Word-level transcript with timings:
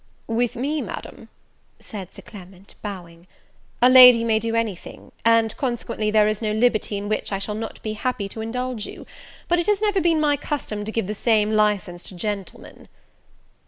"With 0.25 0.55
me, 0.55 0.81
Madam," 0.81 1.29
said 1.79 2.11
Sir 2.11 2.23
Clement, 2.23 2.73
bowing, 2.81 3.27
"a 3.83 3.87
lady 3.87 4.23
may 4.23 4.39
do 4.39 4.55
any 4.55 4.75
thing, 4.75 5.11
and 5.23 5.55
consequently 5.57 6.09
there 6.09 6.27
is 6.27 6.41
no 6.41 6.51
liberty 6.53 6.97
in 6.97 7.07
which 7.07 7.31
I 7.31 7.37
shall 7.37 7.53
not 7.53 7.79
be 7.83 7.93
happy 7.93 8.27
to 8.29 8.41
indulge 8.41 8.87
you: 8.87 9.05
but 9.47 9.59
it 9.59 9.67
has 9.67 9.79
never 9.79 10.01
been 10.01 10.19
my 10.19 10.37
custom 10.37 10.85
to 10.85 10.91
give 10.91 11.05
the 11.05 11.13
same 11.13 11.51
licence 11.51 12.01
to 12.09 12.15
gentlemen." 12.15 12.87